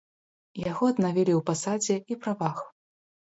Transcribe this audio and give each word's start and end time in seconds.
Яго 0.69 0.87
аднавілі 0.93 1.33
ў 1.39 1.45
пасадзе 1.49 1.95
і 2.13 2.17
правах. 2.23 2.57